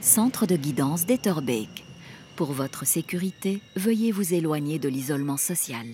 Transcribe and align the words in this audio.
centre 0.00 0.46
de 0.46 0.56
guidance 0.56 1.06
d'Etterbeek. 1.06 1.84
Pour 2.36 2.52
votre 2.52 2.86
sécurité, 2.86 3.60
veuillez 3.76 4.12
vous 4.12 4.34
éloigner 4.34 4.78
de 4.78 4.88
l'isolement 4.88 5.36
social. 5.36 5.86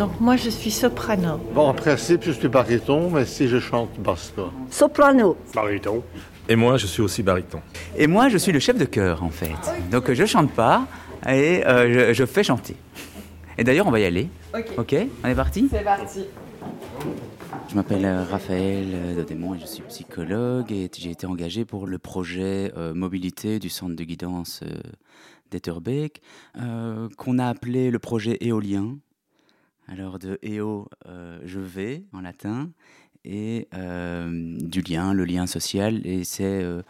Donc 0.00 0.18
moi 0.18 0.36
je 0.36 0.48
suis 0.48 0.70
soprano. 0.70 1.38
Bon, 1.52 1.68
en 1.68 1.74
principe, 1.74 2.22
je 2.24 2.32
suis 2.32 2.48
baryton, 2.48 3.10
mais 3.10 3.26
si 3.26 3.48
je 3.48 3.60
chante 3.60 3.90
basse, 4.00 4.32
quoi. 4.34 4.50
Soprano. 4.70 5.36
Baryton. 5.54 6.02
Et 6.48 6.56
moi, 6.56 6.78
je 6.78 6.86
suis 6.86 7.02
aussi 7.02 7.22
baryton. 7.22 7.60
Et 7.98 8.06
moi, 8.06 8.30
je 8.30 8.38
suis 8.38 8.50
le 8.50 8.60
chef 8.60 8.78
de 8.78 8.86
chœur, 8.86 9.22
en 9.22 9.28
fait. 9.28 9.52
Donc, 9.90 10.10
je 10.10 10.24
chante 10.24 10.52
pas 10.52 10.86
et 11.28 11.66
euh, 11.66 12.08
je, 12.08 12.14
je 12.14 12.24
fais 12.24 12.42
chanter. 12.42 12.76
Et 13.58 13.62
d'ailleurs, 13.62 13.86
on 13.86 13.90
va 13.90 14.00
y 14.00 14.06
aller. 14.06 14.30
Ok. 14.78 14.96
On 15.22 15.28
est 15.28 15.34
parti? 15.34 15.68
C'est 15.70 15.84
parti. 15.84 16.24
Je 17.68 17.74
m'appelle 17.74 18.06
euh, 18.06 18.24
Raphaël 18.24 18.86
euh, 18.94 19.16
Dodémon 19.16 19.54
et 19.54 19.58
je 19.58 19.66
suis 19.66 19.82
psychologue 19.82 20.72
et 20.72 20.90
j'ai 20.96 21.10
été 21.10 21.26
engagé 21.26 21.66
pour 21.66 21.86
le 21.86 21.98
projet 21.98 22.72
euh, 22.78 22.94
mobilité 22.94 23.58
du 23.58 23.68
centre 23.68 23.94
de 23.94 24.04
guidance 24.04 24.62
euh, 24.62 24.80
d'Etterbeek, 25.50 26.22
euh, 26.58 27.10
qu'on 27.18 27.38
a 27.38 27.46
appelé 27.46 27.90
le 27.90 27.98
projet 27.98 28.38
éolien. 28.40 28.96
Alors 29.90 30.18
de 30.20 30.38
éo, 30.42 30.88
euh, 31.06 31.40
je 31.44 31.58
vais 31.58 32.04
en 32.12 32.20
latin, 32.20 32.70
et 33.24 33.66
euh, 33.74 34.56
du 34.60 34.82
lien, 34.82 35.12
le 35.12 35.24
lien 35.24 35.46
social, 35.46 36.06
et 36.06 36.22
c'est 36.22 36.44
euh, 36.62 36.82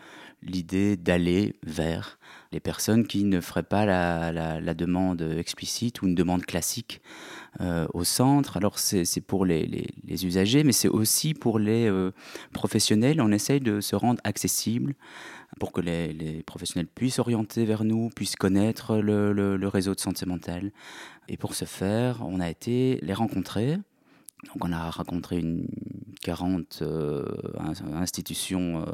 l'idée 0.42 0.96
d'aller 0.98 1.56
vers 1.64 2.18
les 2.52 2.60
personnes 2.60 3.06
qui 3.06 3.24
ne 3.24 3.40
feraient 3.40 3.62
pas 3.62 3.86
la, 3.86 4.32
la- 4.32 4.74
demande 4.74 5.22
explicite 5.22 6.02
ou 6.02 6.08
une 6.08 6.14
demande 6.14 6.44
classique 6.44 7.00
au 7.94 8.04
centre. 8.04 8.56
Alors 8.56 8.78
c'est 8.78 9.20
pour 9.20 9.44
les, 9.44 9.66
les- 9.66 9.88
les 10.04 10.26
usagers, 10.26 10.64
mais 10.64 10.72
c'est 10.72 10.88
aussi 10.88 11.34
pour 11.34 11.58
les 11.58 11.90
professionnels. 12.52 13.20
On 13.20 13.32
essaye 13.32 13.60
de 13.60 13.80
se 13.80 13.96
rendre 13.96 14.20
accessible 14.24 14.94
pour 15.58 15.72
que 15.72 15.80
les, 15.80 16.42
professionnels 16.44 16.86
puissent 16.86 17.18
orienter 17.18 17.64
vers 17.64 17.84
nous, 17.84 18.08
puissent 18.10 18.36
connaître 18.36 18.96
le, 18.98 19.32
le- 19.32 19.56
le 19.56 19.68
réseau 19.68 19.94
de 19.94 20.00
santé 20.00 20.24
mentale. 20.26 20.70
Et 21.28 21.36
pour 21.36 21.54
ce 21.54 21.64
faire, 21.64 22.22
on 22.22 22.40
a 22.40 22.48
été 22.48 22.98
les 23.02 23.14
rencontrer. 23.14 23.76
Donc 24.46 24.64
on 24.64 24.72
a 24.72 24.90
rencontré 24.90 25.38
une 25.38 25.66
40 26.22 26.80
euh, 26.82 27.24
in- 27.58 27.72
institutions 28.00 28.82
euh, 28.82 28.84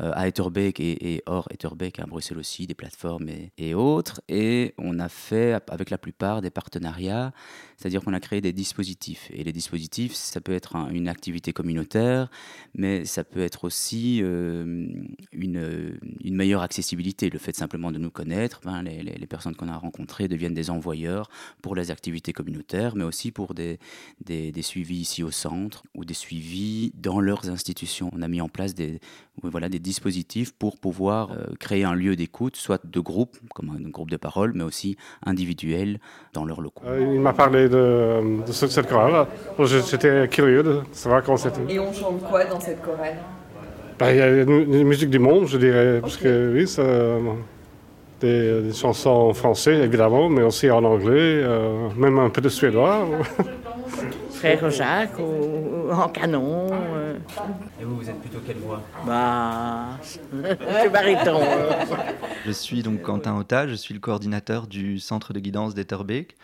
euh, 0.00 0.12
à 0.14 0.28
Etterbeek 0.28 0.78
et, 0.80 1.22
hors 1.26 1.48
Etterbeek, 1.50 1.98
à 1.98 2.06
Bruxelles 2.06 2.38
aussi, 2.38 2.66
des 2.66 2.74
plateformes 2.74 3.28
et, 3.58 3.74
autres. 3.74 4.20
Et 4.28 4.74
on 4.78 4.98
a 4.98 5.08
fait 5.08 5.58
avec 5.68 5.90
la 5.90 5.98
plupart 5.98 6.40
des 6.42 6.50
partenariats, 6.50 7.32
c'est-à-dire 7.76 8.02
qu'on 8.02 8.12
a 8.14 8.20
créé 8.20 8.40
des 8.40 8.52
dispositifs. 8.52 9.28
Et 9.32 9.42
les 9.44 9.52
dispositifs, 9.52 10.14
ça 10.14 10.40
peut 10.40 10.52
être 10.52 10.76
un- 10.76 10.90
une 10.90 11.08
activité 11.08 11.52
communautaire, 11.52 12.30
mais 12.74 13.04
ça 13.04 13.24
peut 13.24 13.40
être 13.40 13.64
aussi 13.64 14.18
une, 14.18 15.98
une 16.24 16.34
meilleure 16.36 16.62
accessibilité. 16.62 17.30
Le 17.30 17.38
fait 17.38 17.54
simplement 17.56 17.90
de 17.92 17.98
nous 17.98 18.10
connaître, 18.10 18.60
ben, 18.64 18.82
les, 18.82 19.02
les- 19.02 19.14
les 19.18 19.26
personnes 19.26 19.56
qu'on 19.56 19.68
a 19.68 19.76
rencontrées 19.76 20.28
deviennent 20.28 20.54
des 20.54 20.70
envoyeurs 20.70 21.28
pour 21.62 21.74
les 21.74 21.90
activités 21.90 22.32
communautaires, 22.32 22.94
mais 22.96 23.04
aussi 23.04 23.30
pour 23.32 23.54
des, 23.54 23.78
des, 24.24 24.52
des 24.52 24.62
suivis 24.62 24.98
ici 25.00 25.22
au 25.22 25.30
centre 25.30 25.82
ou 25.94 26.04
des 26.04 26.14
suivis 26.14 26.60
dans 26.94 27.20
leurs 27.20 27.48
institutions. 27.48 28.10
On 28.16 28.22
a 28.22 28.28
mis 28.28 28.40
en 28.40 28.48
place 28.48 28.74
des, 28.74 29.00
voilà, 29.42 29.68
des 29.68 29.78
dispositifs 29.78 30.52
pour 30.52 30.78
pouvoir 30.78 31.30
euh, 31.32 31.54
créer 31.58 31.84
un 31.84 31.94
lieu 31.94 32.14
d'écoute, 32.16 32.56
soit 32.56 32.80
de 32.84 33.00
groupe, 33.00 33.36
comme 33.54 33.70
un 33.70 33.88
groupe 33.90 34.10
de 34.10 34.16
parole, 34.16 34.52
mais 34.54 34.64
aussi 34.64 34.96
individuel 35.24 35.98
dans 36.32 36.44
leurs 36.44 36.60
locaux. 36.60 36.82
Euh, 36.86 37.12
il 37.14 37.20
m'a 37.20 37.32
parlé 37.32 37.68
de, 37.68 38.42
de 38.46 38.52
ce- 38.52 38.68
cette 38.68 38.88
chorale. 38.88 39.26
J'étais 39.90 40.28
curieux 40.28 40.62
de 40.62 40.80
savoir 40.92 41.22
comment 41.22 41.36
c'était. 41.36 41.72
Et 41.74 41.78
on 41.78 41.92
chante 41.92 42.20
quoi 42.28 42.44
dans 42.44 42.60
cette 42.60 42.82
chorale? 42.82 43.16
Ben, 43.98 44.10
il 44.12 44.16
y 44.16 44.22
a 44.22 44.28
une, 44.42 44.74
une 44.74 44.84
musique 44.92 45.10
du 45.10 45.18
monde, 45.18 45.46
je 45.46 45.58
dirais, 45.58 45.98
parce 46.00 46.16
que 46.16 46.52
oui, 46.54 46.66
ça, 46.66 46.82
des, 48.20 48.62
des 48.62 48.72
chansons 48.72 49.10
en 49.30 49.34
français 49.34 49.76
évidemment, 49.88 50.28
mais 50.28 50.42
aussi 50.42 50.70
en 50.70 50.82
anglais, 50.84 51.42
euh, 51.44 51.88
même 51.96 52.18
un 52.18 52.30
peu 52.30 52.40
de 52.40 52.48
suédois. 52.48 53.06
Frère 54.30 54.70
Jacques 54.70 55.18
ou, 55.18 55.22
ou 55.22 55.79
en 55.90 56.08
canon. 56.08 56.68
euh, 56.72 57.18
Et 57.80 57.84
vous, 57.84 57.96
vous 57.96 58.08
êtes 58.08 58.20
plutôt 58.20 58.38
quelle 58.46 58.58
voix? 58.58 58.82
Bah, 59.06 59.98
je 60.32 60.80
suis 60.80 60.88
baryton. 60.88 61.40
Je 62.46 62.50
suis 62.52 62.82
donc 62.82 63.02
Quentin 63.02 63.36
Ota, 63.36 63.66
je 63.68 63.74
suis 63.74 63.94
le 63.94 64.00
coordinateur 64.00 64.66
du 64.66 64.98
centre 64.98 65.32
de 65.32 65.40
guidance 65.40 65.74
d'Etterbeek. 65.74 66.36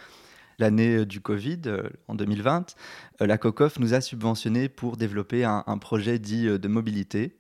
L'année 0.59 0.97
euh, 0.97 1.07
du 1.07 1.21
Covid, 1.21 1.61
euh, 1.67 1.83
en 2.09 2.15
2020, 2.15 2.75
euh, 3.21 3.27
la 3.27 3.37
COCOF 3.37 3.79
nous 3.79 3.93
a 3.95 4.01
subventionné 4.01 4.69
pour 4.71 4.97
développer 4.97 5.45
un, 5.45 5.63
un 5.67 5.79
projet 5.79 6.19
dit 6.19 6.49
euh, 6.49 6.59
de 6.59 6.69
mobilité. 6.69 7.37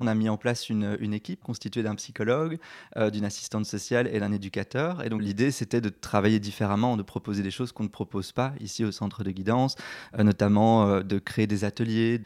On 0.00 0.08
a 0.08 0.14
mis 0.14 0.28
en 0.28 0.36
place 0.36 0.68
une, 0.70 1.14
équipe 1.14 1.40
constituée 1.42 1.84
d'un 1.84 1.94
psychologue, 1.94 2.58
euh, 2.96 3.10
d'une 3.10 3.24
assistante 3.24 3.64
sociale 3.64 4.08
et 4.12 4.18
d'un 4.18 4.32
éducateur. 4.32 5.04
Et 5.04 5.08
donc 5.08 5.22
l'idée, 5.22 5.52
c'était 5.52 5.80
de 5.80 5.88
travailler 5.88 6.40
différemment, 6.40 6.96
de 6.96 7.02
proposer 7.02 7.42
des 7.44 7.52
choses 7.52 7.70
qu'on 7.70 7.84
ne 7.84 7.88
propose 7.88 8.32
pas 8.32 8.54
ici 8.60 8.84
au 8.84 8.90
centre 8.90 9.22
de 9.22 9.30
guidance, 9.30 9.76
euh, 10.18 10.24
notamment 10.24 10.88
euh, 10.88 11.02
de 11.02 11.18
créer 11.18 11.46
des 11.46 11.64
ateliers, 11.64 12.22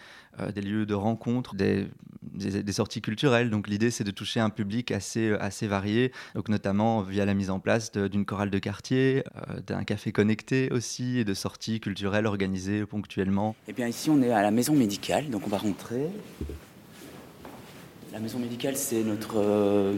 des 0.55 0.61
lieux 0.61 0.87
de 0.87 0.95
rencontre, 0.95 1.57
des, 1.57 1.89
des- 2.23 2.73
sorties 2.73 3.01
culturelles. 3.03 3.51
Donc 3.51 3.67
l'idée, 3.67 3.91
c'est 3.91 4.05
de 4.05 4.13
toucher 4.13 4.39
un 4.39 4.51
public 4.51 4.93
assez, 4.93 5.33
assez 5.33 5.67
varié, 5.67 6.13
donc 6.37 6.49
notamment 6.49 7.03
via 7.03 7.25
la 7.25 7.35
mise 7.35 7.51
en 7.51 7.59
place 7.59 7.91
d'une 7.91 8.25
chorale 8.25 8.51
de 8.51 8.61
quartier, 8.61 9.25
d'un 9.67 9.83
café 9.83 10.13
connecté 10.13 10.71
aussi, 10.71 11.19
et 11.19 11.25
de 11.25 11.35
sorties 11.35 11.81
culturelles 11.81 12.27
organisées 12.27 12.87
ponctuellement. 12.87 13.57
Eh 13.67 13.73
bien, 13.73 13.89
ici, 13.89 14.11
on 14.11 14.23
est 14.23 14.31
à 14.31 14.43
la 14.43 14.53
maison 14.53 14.75
médicale, 14.75 15.29
donc 15.29 15.43
on 15.45 15.51
va 15.51 15.59
rentrer. 15.59 16.07
La 18.11 18.21
maison 18.21 18.39
médicale, 18.39 18.75
c'est 18.75 19.03
notre 19.03 19.37
euh, 19.37 19.95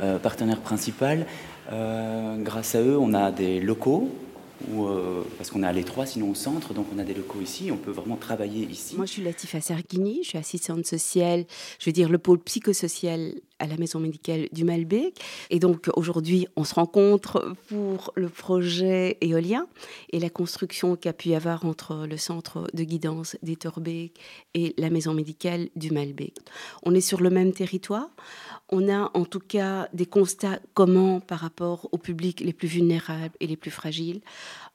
euh, 0.00 0.18
partenaire 0.18 0.60
principal. 0.60 1.26
Euh, 1.72 2.36
grâce 2.38 2.76
à 2.76 2.80
eux, 2.80 2.96
on 2.96 3.14
a 3.14 3.32
des 3.32 3.58
locaux, 3.58 4.14
euh, 4.70 5.22
parce 5.36 5.50
qu'on 5.50 5.62
est 5.62 5.66
à 5.66 5.72
l'étroit, 5.72 6.06
sinon 6.06 6.30
au 6.30 6.34
centre, 6.34 6.74
donc 6.74 6.86
on 6.94 6.98
a 6.98 7.04
des 7.04 7.14
locaux 7.14 7.40
ici, 7.40 7.70
on 7.70 7.76
peut 7.76 7.90
vraiment 7.90 8.16
travailler 8.16 8.66
ici. 8.66 8.96
Moi, 8.96 9.06
je 9.06 9.12
suis 9.12 9.22
Latifa 9.22 9.60
Sargini, 9.60 10.20
je 10.22 10.30
suis 10.30 10.38
assistante 10.38 10.86
sociale, 10.86 11.44
je 11.78 11.86
veux 11.86 11.92
dire 11.92 12.08
le 12.08 12.18
pôle 12.18 12.38
psychosocial 12.40 13.34
à 13.58 13.66
la 13.66 13.76
maison 13.76 14.00
médicale 14.00 14.48
du 14.52 14.64
Malbec. 14.64 15.18
Et 15.50 15.58
donc 15.58 15.88
aujourd'hui, 15.94 16.46
on 16.56 16.64
se 16.64 16.74
rencontre 16.74 17.54
pour 17.68 18.12
le 18.14 18.28
projet 18.28 19.16
éolien 19.20 19.66
et 20.12 20.20
la 20.20 20.30
construction 20.30 20.96
qu'il 20.96 21.08
y 21.08 21.10
a 21.10 21.12
pu 21.12 21.30
y 21.30 21.34
avoir 21.34 21.64
entre 21.64 22.06
le 22.06 22.16
centre 22.16 22.68
de 22.72 22.84
guidance 22.84 23.36
d'Etterbeek 23.42 24.18
et 24.54 24.74
la 24.78 24.90
maison 24.90 25.14
médicale 25.14 25.68
du 25.76 25.90
Malbec. 25.90 26.34
On 26.82 26.94
est 26.94 27.00
sur 27.00 27.20
le 27.20 27.30
même 27.30 27.52
territoire. 27.52 28.08
On 28.70 28.88
a 28.88 29.10
en 29.14 29.24
tout 29.24 29.40
cas 29.40 29.88
des 29.92 30.06
constats 30.06 30.60
communs 30.74 31.20
par 31.20 31.40
rapport 31.40 31.88
aux 31.92 31.98
publics 31.98 32.40
les 32.40 32.52
plus 32.52 32.68
vulnérables 32.68 33.34
et 33.40 33.46
les 33.46 33.56
plus 33.56 33.70
fragiles. 33.70 34.20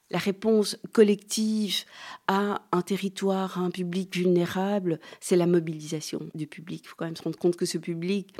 La 0.09 0.19
réponse 0.19 0.77
collective 0.91 1.85
à 2.27 2.61
un 2.71 2.81
territoire, 2.81 3.57
à 3.57 3.61
un 3.61 3.71
public 3.71 4.15
vulnérable, 4.15 4.99
c'est 5.19 5.35
la 5.35 5.47
mobilisation 5.47 6.21
du 6.35 6.47
public. 6.47 6.81
Il 6.83 6.87
faut 6.87 6.95
quand 6.97 7.05
même 7.05 7.15
se 7.15 7.23
rendre 7.23 7.37
compte 7.37 7.55
que 7.55 7.65
ce 7.65 7.77
public 7.77 8.35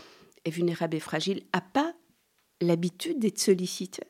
est 0.46 0.52
vulnérable 0.52 0.96
et 0.96 1.00
fragile, 1.00 1.44
n'a 1.53 1.62
pas 1.62 1.94
l'habitude 2.62 3.20
d'être 3.20 3.40
sollicité. 3.40 4.03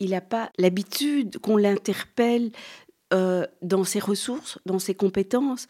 Il 0.00 0.10
n'a 0.10 0.20
pas 0.20 0.50
l'habitude 0.58 1.38
qu'on 1.38 1.56
l'interpelle 1.56 2.50
euh, 3.12 3.46
dans 3.60 3.84
ses 3.84 4.00
ressources, 4.00 4.58
dans 4.66 4.78
ses 4.78 4.94
compétences. 4.94 5.66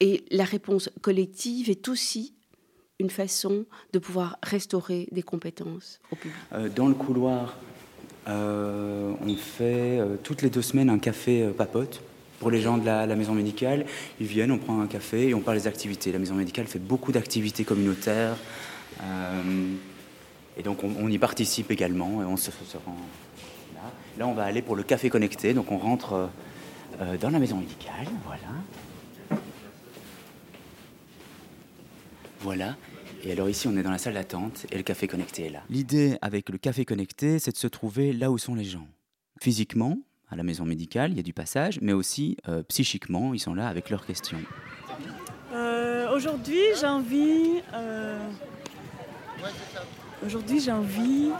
Et 0.00 0.24
la 0.30 0.44
réponse 0.44 0.90
collective 1.02 1.70
est 1.70 1.88
aussi 1.88 2.34
une 3.00 3.10
façon 3.10 3.64
de 3.92 3.98
pouvoir 3.98 4.38
restaurer 4.42 5.08
des 5.10 5.22
compétences 5.22 6.00
au 6.12 6.16
public. 6.16 6.36
Euh, 6.52 6.68
dans 6.68 6.88
le 6.88 6.94
couloir, 6.94 7.56
euh, 8.28 9.12
on 9.20 9.36
fait 9.36 9.98
euh, 9.98 10.16
toutes 10.22 10.42
les 10.42 10.50
deux 10.50 10.62
semaines 10.62 10.90
un 10.90 10.98
café 10.98 11.48
papote 11.56 12.00
pour 12.38 12.50
les 12.50 12.60
gens 12.60 12.78
de 12.78 12.86
la, 12.86 13.06
maison 13.16 13.34
médicale. 13.34 13.86
Ils 14.20 14.26
viennent, 14.26 14.52
on 14.52 14.58
prend 14.58 14.80
un 14.80 14.86
café 14.86 15.28
et 15.28 15.34
on 15.34 15.40
parle 15.40 15.58
des 15.58 15.66
activités. 15.66 16.12
La 16.12 16.18
maison 16.18 16.34
médicale 16.34 16.66
fait 16.66 16.78
beaucoup 16.78 17.10
d'activités 17.10 17.64
communautaires. 17.64 18.36
et 20.58 20.62
donc 20.62 20.84
on, 20.84 21.08
y 21.08 21.18
participe 21.18 21.70
également 21.70 22.22
et 22.22 22.24
on 22.24 22.36
se, 22.36 22.50
rend 22.84 22.96
là. 23.74 23.80
Là, 24.18 24.26
on 24.26 24.34
va 24.34 24.44
aller 24.44 24.62
pour 24.62 24.76
le 24.76 24.82
café 24.82 25.08
connecté. 25.08 25.54
Donc 25.54 25.72
on 25.72 25.78
rentre 25.78 26.28
dans 27.20 27.30
la 27.30 27.38
maison 27.38 27.56
médicale. 27.56 28.08
Voilà. 28.26 28.52
Voilà. 32.44 32.76
Et 33.24 33.32
alors 33.32 33.48
ici, 33.48 33.66
on 33.68 33.76
est 33.76 33.82
dans 33.82 33.90
la 33.90 33.96
salle 33.98 34.14
d'attente 34.14 34.66
et 34.70 34.76
le 34.76 34.82
café 34.82 35.08
connecté 35.08 35.46
est 35.46 35.50
là. 35.50 35.60
L'idée 35.70 36.18
avec 36.20 36.50
le 36.50 36.58
café 36.58 36.84
connecté, 36.84 37.38
c'est 37.38 37.52
de 37.52 37.56
se 37.56 37.66
trouver 37.66 38.12
là 38.12 38.30
où 38.30 38.36
sont 38.36 38.54
les 38.54 38.64
gens. 38.64 38.86
Physiquement, 39.40 39.96
à 40.30 40.36
la 40.36 40.42
maison 40.42 40.66
médicale, 40.66 41.12
il 41.12 41.16
y 41.16 41.20
a 41.20 41.22
du 41.22 41.32
passage, 41.32 41.78
mais 41.80 41.94
aussi 41.94 42.36
euh, 42.48 42.62
psychiquement, 42.68 43.32
ils 43.32 43.40
sont 43.40 43.54
là 43.54 43.66
avec 43.68 43.88
leurs 43.88 44.04
questions. 44.04 44.38
Euh, 45.54 46.14
Aujourd'hui, 46.14 46.60
j'ai 46.78 46.86
envie. 46.86 47.62
euh, 47.72 48.18
Aujourd'hui, 50.24 50.60
j'ai 50.60 50.70
envie 50.72 51.30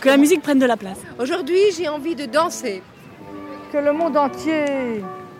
que 0.00 0.08
la 0.08 0.16
musique 0.16 0.42
prenne 0.42 0.58
de 0.58 0.66
la 0.66 0.76
place. 0.76 0.98
Aujourd'hui, 1.18 1.58
j'ai 1.76 1.88
envie 1.88 2.14
de 2.14 2.24
danser. 2.24 2.82
Que 3.72 3.78
le 3.78 3.92
monde 3.92 4.16
entier, 4.16 4.64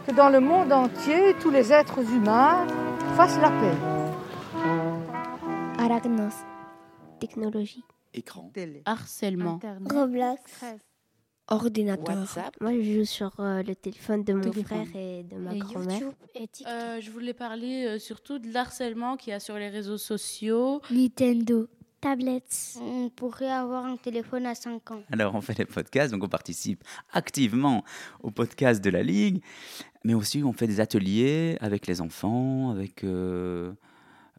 que 0.07 0.13
dans 0.15 0.29
le 0.29 0.41
monde 0.41 0.73
entier, 0.73 1.35
tous 1.41 1.51
les 1.51 1.73
êtres 1.73 2.01
humains 2.01 2.67
fassent 3.21 3.39
la 3.43 3.51
paix. 3.51 3.77
Aragnos, 5.79 6.33
technologie. 7.19 7.85
Écran. 8.15 8.51
Harcèlement. 8.87 9.61
Roblox. 9.91 10.65
Ordinateur. 11.49 12.17
Moi, 12.63 12.73
je 12.81 12.99
joue 13.01 13.05
sur 13.05 13.39
euh, 13.41 13.63
le 13.63 13.75
téléphone 13.75 14.25
de 14.25 14.33
mon 14.33 14.41
Téléphone. 14.41 14.87
frère 14.87 15.03
et 15.03 15.23
de 15.25 15.37
ma 15.37 15.55
grand-mère. 15.55 16.01
Euh, 16.67 17.01
je 17.03 17.11
voulais 17.11 17.35
parler 17.35 17.85
euh, 17.85 17.99
surtout 17.99 18.39
de 18.39 18.51
l'harcèlement 18.55 19.19
qu'il 19.19 19.33
y 19.33 19.35
a 19.35 19.41
sur 19.41 19.57
les 19.57 19.69
réseaux 19.69 19.99
sociaux. 19.99 20.81
Nintendo. 20.91 21.69
Tablets. 22.01 22.79
On 22.81 23.11
pourrait 23.11 23.51
avoir 23.51 23.85
un 23.85 23.97
téléphone 23.97 24.47
à 24.47 24.55
5 24.55 24.91
ans. 24.91 25.03
Alors, 25.13 25.35
on 25.35 25.41
fait 25.41 25.55
des 25.55 25.65
podcasts, 25.65 26.13
donc 26.13 26.25
on 26.25 26.29
participe 26.29 26.83
activement 27.13 27.85
au 28.23 28.31
podcast 28.31 28.83
de 28.83 28.91
la 28.91 29.03
Ligue, 29.03 29.43
mais 30.05 30.15
aussi 30.15 30.43
on 30.43 30.53
fait 30.53 30.67
des 30.67 30.81
ateliers 30.81 31.57
avec 31.61 31.87
les 31.87 32.01
enfants, 32.01 32.71
avec 32.71 33.05
euh, 33.05 33.73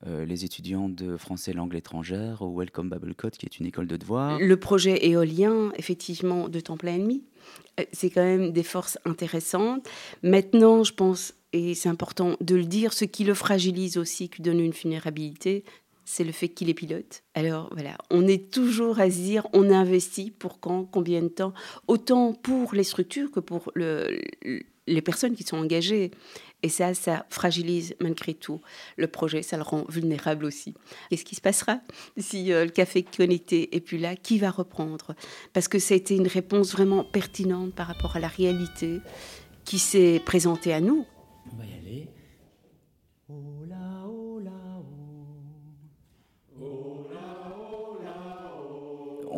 euh, 0.07 0.25
les 0.25 0.45
étudiants 0.45 0.89
de 0.89 1.15
français 1.15 1.53
langue 1.53 1.75
étrangère 1.75 2.41
au 2.41 2.57
Welcome 2.57 2.89
Bible 2.89 3.13
Code, 3.13 3.33
qui 3.33 3.45
est 3.45 3.59
une 3.59 3.67
école 3.67 3.85
de 3.85 3.97
devoir. 3.97 4.39
Le 4.39 4.57
projet 4.57 5.05
éolien, 5.05 5.71
effectivement, 5.75 6.49
de 6.49 6.59
temps 6.59 6.77
plein 6.77 6.95
ennemi, 6.95 7.23
euh, 7.79 7.83
c'est 7.91 8.09
quand 8.09 8.23
même 8.23 8.51
des 8.51 8.63
forces 8.63 8.97
intéressantes. 9.05 9.87
Maintenant, 10.23 10.83
je 10.83 10.93
pense, 10.93 11.35
et 11.53 11.75
c'est 11.75 11.89
important 11.89 12.35
de 12.41 12.55
le 12.55 12.65
dire, 12.65 12.93
ce 12.93 13.05
qui 13.05 13.23
le 13.23 13.35
fragilise 13.35 13.97
aussi, 13.97 14.29
qui 14.29 14.41
donne 14.41 14.59
une 14.59 14.71
vulnérabilité, 14.71 15.63
c'est 16.11 16.25
le 16.25 16.33
fait 16.33 16.49
qu'il 16.49 16.69
est 16.69 16.73
pilote. 16.73 17.23
Alors 17.35 17.69
voilà, 17.71 17.97
on 18.09 18.27
est 18.27 18.51
toujours 18.51 18.99
à 18.99 19.09
se 19.09 19.15
dire, 19.15 19.47
on 19.53 19.71
investit 19.71 20.29
pour 20.29 20.59
quand, 20.59 20.83
combien 20.83 21.21
de 21.21 21.29
temps, 21.29 21.53
autant 21.87 22.33
pour 22.33 22.75
les 22.75 22.83
structures 22.83 23.31
que 23.31 23.39
pour 23.39 23.71
le, 23.75 24.19
les 24.87 25.01
personnes 25.01 25.35
qui 25.35 25.43
sont 25.43 25.55
engagées. 25.55 26.11
Et 26.63 26.69
ça, 26.69 26.93
ça 26.93 27.25
fragilise 27.29 27.95
malgré 28.01 28.33
tout 28.33 28.59
le 28.97 29.07
projet, 29.07 29.41
ça 29.41 29.55
le 29.55 29.63
rend 29.63 29.85
vulnérable 29.87 30.43
aussi. 30.43 30.75
Qu'est-ce 31.09 31.23
qui 31.23 31.35
se 31.35 31.41
passera 31.41 31.79
si 32.17 32.51
euh, 32.51 32.65
le 32.65 32.71
café 32.71 33.03
connecté 33.03 33.73
est 33.73 33.79
plus 33.79 33.97
là 33.97 34.17
Qui 34.17 34.37
va 34.37 34.51
reprendre? 34.51 35.15
Parce 35.53 35.69
que 35.69 35.79
ça 35.79 35.93
a 35.93 35.97
été 35.97 36.15
une 36.17 36.27
réponse 36.27 36.73
vraiment 36.73 37.05
pertinente 37.05 37.73
par 37.73 37.87
rapport 37.87 38.17
à 38.17 38.19
la 38.19 38.27
réalité 38.27 38.99
qui 39.63 39.79
s'est 39.79 40.21
présentée 40.25 40.73
à 40.73 40.81
nous. 40.81 41.05
On 41.51 41.55
va 41.55 41.65
y 41.65 41.73
aller. 41.73 42.09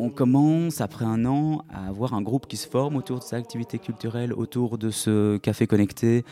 On 0.03 0.09
commence, 0.09 0.81
après 0.81 1.05
un 1.05 1.23
an, 1.23 1.63
à 1.69 1.87
avoir 1.87 2.13
un 2.13 2.21
groupe 2.21 2.45
qui 2.45 2.57
se 2.57 2.67
forme 2.67 2.97
autour 2.97 3.19
de 3.19 3.23
cette 3.23 3.39
activité 3.39 3.79
culturelle, 3.79 4.33
autour 4.33 4.77
de 4.77 4.89
ce 4.89 5.37
café 5.37 5.65
connecté. 5.65 6.25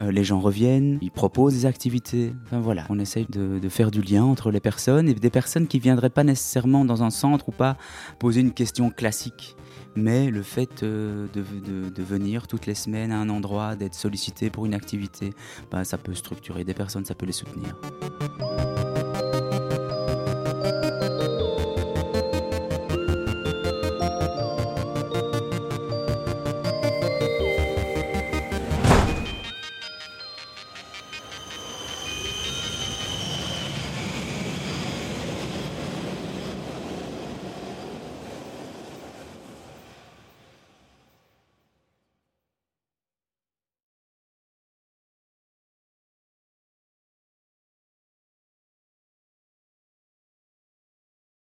Euh, 0.00 0.10
les 0.10 0.24
gens 0.24 0.40
reviennent, 0.40 0.98
ils 1.00 1.12
proposent 1.12 1.54
des 1.54 1.64
activités. 1.64 2.34
Enfin 2.46 2.58
voilà, 2.58 2.84
on 2.88 2.98
essaye 2.98 3.26
de, 3.30 3.60
faire 3.68 3.92
du 3.92 4.02
lien 4.02 4.24
entre 4.24 4.50
les 4.50 4.58
personnes 4.58 5.08
et 5.08 5.14
des 5.14 5.30
personnes 5.30 5.68
qui 5.68 5.78
viendraient 5.78 6.10
pas 6.10 6.24
nécessairement 6.24 6.84
dans 6.84 7.04
un 7.04 7.10
centre 7.10 7.50
ou 7.50 7.52
pas 7.52 7.76
poser 8.18 8.40
une 8.40 8.50
question 8.50 8.90
classique. 8.90 9.54
Mais 9.94 10.28
le 10.28 10.42
fait 10.42 10.82
euh, 10.82 11.28
de 11.32 12.02
venir 12.02 12.48
toutes 12.48 12.66
les 12.66 12.74
semaines 12.74 13.12
à 13.12 13.18
un 13.18 13.28
endroit, 13.28 13.76
d'être 13.76 13.94
sollicité 13.94 14.50
pour 14.50 14.66
une 14.66 14.74
activité, 14.74 15.32
bah, 15.70 15.84
ça 15.84 15.96
peut 15.96 16.14
structurer 16.14 16.64
des 16.64 16.74
personnes, 16.74 17.04
ça 17.04 17.14
peut 17.14 17.26
les 17.26 17.30
soutenir. 17.30 17.76